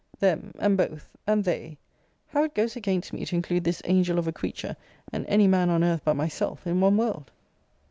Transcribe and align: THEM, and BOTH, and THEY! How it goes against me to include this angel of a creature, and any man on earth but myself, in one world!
THEM, 0.17 0.53
and 0.57 0.75
BOTH, 0.79 1.07
and 1.27 1.43
THEY! 1.43 1.77
How 2.29 2.43
it 2.43 2.55
goes 2.55 2.75
against 2.75 3.13
me 3.13 3.23
to 3.23 3.35
include 3.35 3.63
this 3.65 3.83
angel 3.85 4.17
of 4.17 4.27
a 4.27 4.31
creature, 4.31 4.75
and 5.13 5.27
any 5.27 5.45
man 5.45 5.69
on 5.69 5.83
earth 5.83 6.01
but 6.03 6.15
myself, 6.15 6.65
in 6.65 6.81
one 6.81 6.97
world! 6.97 7.29